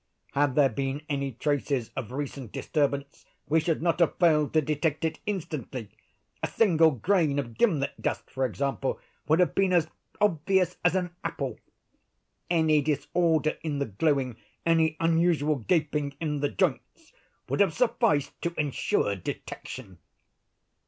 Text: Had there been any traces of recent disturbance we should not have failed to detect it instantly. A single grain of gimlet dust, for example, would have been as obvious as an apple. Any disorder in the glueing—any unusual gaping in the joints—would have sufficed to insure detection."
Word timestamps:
Had 0.31 0.55
there 0.55 0.67
been 0.67 1.03
any 1.09 1.33
traces 1.33 1.91
of 1.95 2.11
recent 2.11 2.51
disturbance 2.51 3.23
we 3.47 3.59
should 3.59 3.83
not 3.83 3.99
have 3.99 4.17
failed 4.17 4.51
to 4.53 4.59
detect 4.61 5.05
it 5.05 5.19
instantly. 5.27 5.91
A 6.41 6.47
single 6.47 6.89
grain 6.89 7.37
of 7.37 7.55
gimlet 7.55 8.01
dust, 8.01 8.27
for 8.31 8.43
example, 8.43 8.99
would 9.27 9.39
have 9.39 9.53
been 9.53 9.71
as 9.71 9.89
obvious 10.19 10.77
as 10.83 10.95
an 10.95 11.15
apple. 11.23 11.59
Any 12.49 12.81
disorder 12.81 13.59
in 13.61 13.77
the 13.77 13.85
glueing—any 13.85 14.97
unusual 14.99 15.57
gaping 15.57 16.15
in 16.19 16.39
the 16.39 16.49
joints—would 16.49 17.59
have 17.59 17.75
sufficed 17.75 18.41
to 18.41 18.55
insure 18.59 19.15
detection." 19.15 19.99